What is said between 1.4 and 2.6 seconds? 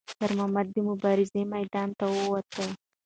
میدان ته وووت.